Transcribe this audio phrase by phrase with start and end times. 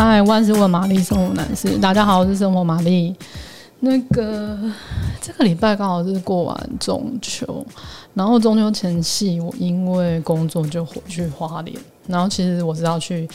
[0.00, 3.12] 嗨，万事问玛丽，生活男士，大家好，我是生活玛丽。
[3.80, 4.56] 那个
[5.20, 7.66] 这个礼拜刚好是过完中秋，
[8.14, 11.76] 然后中秋前夕，我因为工作就回去花莲，
[12.06, 13.28] 然后其实我是要去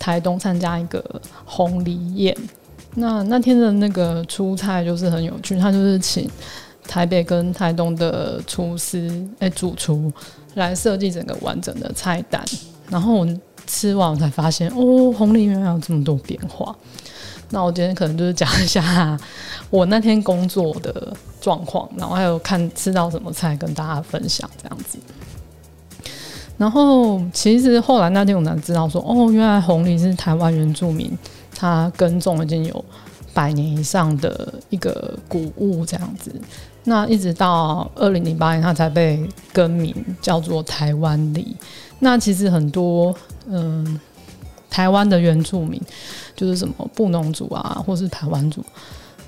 [0.00, 1.00] 台东参加一个
[1.44, 2.36] 红藜宴。
[2.96, 6.28] 那那天的那个出菜就是很有趣，他就是请
[6.88, 10.12] 台北跟台东的厨师哎、主厨
[10.54, 12.44] 来设计整个完整的菜单，
[12.88, 13.28] 然后我。
[13.70, 16.74] 吃完我才发现，哦，红藜原来有这么多变化。
[17.50, 19.18] 那我今天可能就是讲一下
[19.70, 24.98] 我那天工作的状况，然后还有看吃到什么菜跟大家分享这样子。
[26.56, 31.16] 然后其实后来那天我才知道说，哦，原来红藜是台湾原住民
[31.54, 32.84] 他耕种已经有
[33.32, 36.32] 百年以上的一个古物这样子。
[36.84, 41.54] 那一直到二零零八年，它才被更名叫做台湾梨。
[41.98, 43.14] 那其实很多
[43.46, 44.00] 嗯，
[44.70, 45.80] 台湾的原住民，
[46.34, 48.64] 就是什么布农族啊，或是台湾族，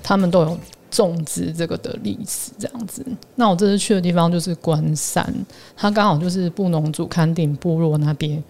[0.01, 0.57] 他们都有
[0.93, 3.05] 种植这个的历史这样子。
[3.35, 5.33] 那我这次去的地方就是关山，
[5.75, 8.41] 它刚好就是布农族崁顶部落那边。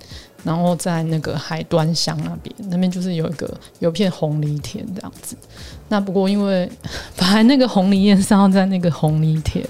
[0.43, 3.49] 然后在那个海端乡那边，那边就是有一个
[3.79, 5.37] 有片红梨田这样子。
[5.87, 6.69] 那不过因为
[7.15, 9.65] 本来那个红梨宴 是要在那个红梨田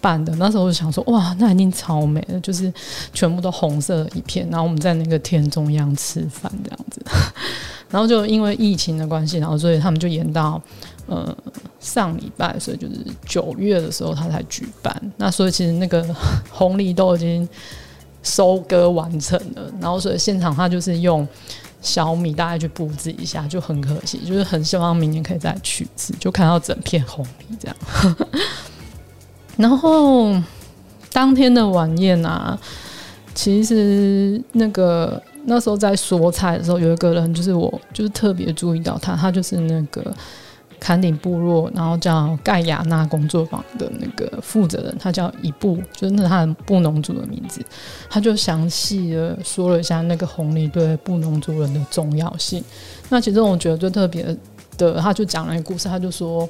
[0.00, 2.72] 办的，那时候我就想说，哇，那一定超美的，就是
[3.12, 4.48] 全部都红色一片。
[4.48, 7.04] 然后我们在那个田中央吃饭这样子。
[7.90, 10.60] 然后就因为疫情的关系，然后所以他们就延到
[11.06, 11.36] 呃
[11.78, 12.96] 上礼拜，所以就是
[13.26, 15.12] 九月的时候他才举办。
[15.16, 16.04] 那所以其实那个
[16.50, 17.48] 红藜都已经。
[18.22, 21.26] 收割完成了，然后所以现场他就是用
[21.80, 27.76] 小米大概去布置一下，就很可惜，就是很希望明年可以再去一次，就看到整片红藜这样。
[29.56, 30.38] 然后
[31.14, 32.60] 当天的晚宴啊，
[33.34, 40.14] 其实那个那时候在说菜的时候，有一个人就是我，就是特别注意到他，他就是那个。
[40.82, 47.60] 坎顶部落，然后叫盖亚纳工作坊的那个负责人，他叫一布，就是那他的布农族的名字，
[48.08, 52.64] 他就详细的说了一下那个红利对布农族人的重要性。
[53.10, 54.34] 那其中我觉得最特别
[54.78, 56.48] 的，他就讲了一个故事，他就说，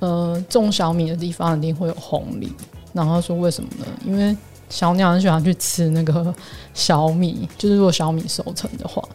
[0.00, 2.52] 呃，种小米的地方一定会有红利，
[2.92, 3.86] 然后他说为什么呢？
[4.04, 4.36] 因为
[4.72, 6.34] 小鸟很喜欢去吃那个
[6.72, 9.06] 小米，就是如果小米收成的话。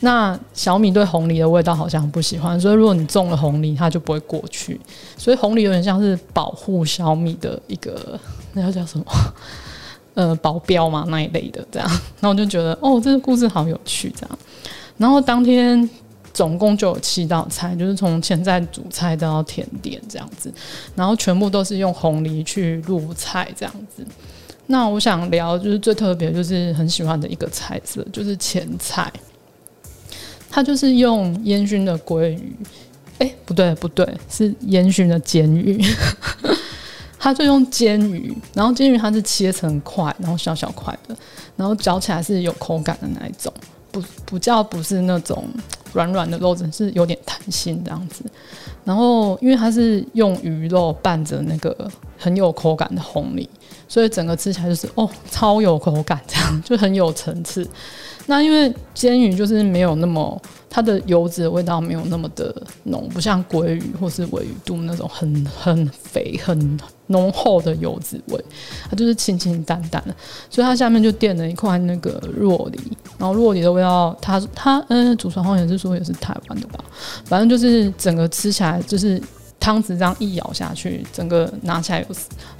[0.00, 4.80] 那小米对红梨的味道好像不喜欢，所以如果你种了红梨，它就不会过去。
[5.16, 8.18] 所以红梨有点像是保护小米的一个，
[8.54, 9.04] 那叫 叫什么？
[10.14, 11.88] 呃，保镖嘛那一类的这样。
[11.88, 14.38] 然后我就觉得，哦，这个故事好有趣这样。
[14.96, 15.88] 然后当天
[16.32, 20.50] 总共就有七道菜，就是从前菜、主菜到甜点这样子，
[20.96, 24.04] 然后全部都是用红梨去入菜这样子。
[24.70, 29.12] 那我想聊就是最特别，就是很喜欢的一个菜色，就是前菜。
[30.48, 32.56] 它就是用烟熏的鲑鱼，
[33.18, 35.84] 哎、不对不对，是烟熏的煎鱼。
[37.18, 41.16] 它就用煎鱼，然后煎鱼它是切成块，然后小小块的，
[41.56, 43.52] 然后嚼起来是有口感的那一种，
[43.90, 45.44] 不不叫不是那种
[45.92, 48.24] 软软的肉，只是有点弹性这样子。
[48.84, 51.90] 然后因为它是用鱼肉拌着那个
[52.22, 53.48] 很有口感的红藜，
[53.88, 57.66] 所以整个吃起来就是哦超有口感，这样 就很有层次。
[58.26, 62.54] 那因为煎鱼就是没有那么它的油脂的味道没有那么的
[62.84, 68.44] 浓，不像鲑鱼或是尾鱼肚那种很很肥很浓厚的油脂味，
[68.88, 70.14] 它就是清清淡淡的。
[70.48, 72.78] 所以它下面就垫了一块那个若梨，
[73.18, 76.84] 然后若梨的味道，它它嗯，祖传好像是说也是台湾的吧，
[77.24, 79.20] 反正就是整个吃起来就是
[79.60, 82.06] 汤匙这样一咬下去，整个拿起来有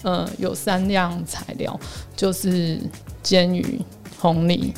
[0.02, 1.80] 呃有三样材料，
[2.14, 2.78] 就是
[3.22, 3.80] 煎鱼、
[4.20, 4.72] 红藜。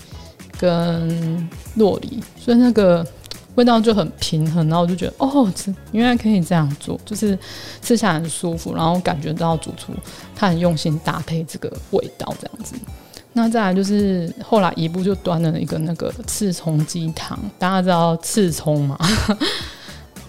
[0.59, 3.05] 跟酪梨，所以那个
[3.57, 7.37] 味道就很平衡，然后我就觉得哦，这原来可以这样做，就是
[7.81, 9.93] 吃起来很舒服，然后感觉到主厨
[10.37, 12.77] 他很用心搭配这个味道这样子。
[13.33, 18.97] 那再来就是后来一步就端了一个那个刺葱鸡汤，大家知道刺葱吗？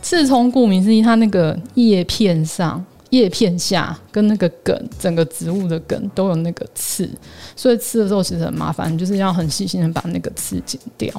[0.04, 2.86] 刺葱顾名思义，它那个叶片上。
[3.10, 7.08] 叶片下跟那个梗，整个植物的梗都有那个刺，
[7.56, 11.14] 所以吃的时候其实很麻烦，就是要很细心的把那个刺剪掉。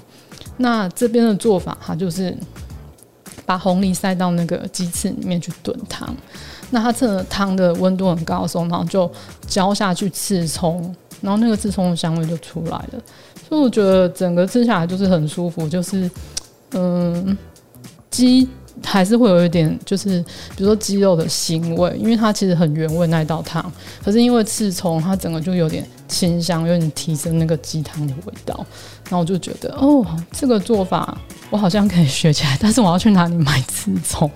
[0.56, 2.36] 那这边的做法，它就是
[3.46, 6.12] 把红梨塞到那个鸡翅里面去炖汤。
[6.72, 9.08] 那它这个汤的温度很高的时候，然后就
[9.46, 13.02] 浇下去刺葱，然后那个刺葱的香味就出来了。
[13.48, 16.10] 所以我觉得整个吃下来就是很舒服，就是
[16.72, 17.38] 嗯
[18.10, 18.48] 鸡。
[18.84, 20.20] 还是会有一点，就是
[20.56, 23.72] 比如说鸡肉的腥味，因为它其实很原味那一道汤，
[24.04, 28.54] 可是因为刺葱，它整个就有点清香，有点提升那个鸡汤的味道。
[29.04, 31.16] 然后我就觉得，哦，这个做法
[31.50, 34.30] 我好像可以学起来，但是我要去哪里买刺葱？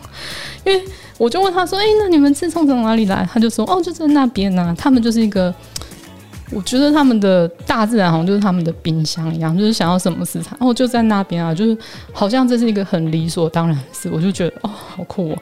[0.64, 0.82] 因为
[1.16, 3.28] 我就问他说，哎，那你们刺葱从哪里来？
[3.32, 5.54] 他就说，哦，就在那边呐、他们就是一个。
[6.50, 11.76] 我觉得他们的大自然好像就是他们的冰箱一样，就是想要什么食材，哦，就在那边啊，就是
[12.12, 15.38] 好像这是一个很理所当然的事，我就觉得哦，好酷哦，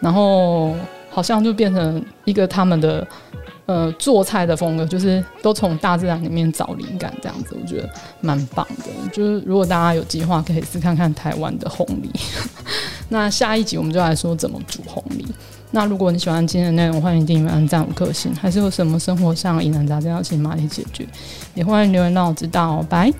[0.00, 0.74] 然后
[1.10, 3.06] 好像就变成一个他们的
[3.66, 7.88] 呃做菜的风格，就是都从大自然里面找灵感这样子，我觉得
[8.20, 9.10] 蛮棒的。
[9.12, 12.10] 就是如果大家有计划，可以试看看台湾的红梨。
[13.08, 15.24] 那下一集我们就来说怎么煮红梨。
[15.70, 18.34] 那如果你喜欢今天的内容，欢迎订阅、按赞五颗星。
[18.34, 21.06] 还是有什么生活上疑难杂症要请玛丽解决，
[21.54, 22.82] 也欢迎留言让我知道。
[22.88, 23.12] 拜。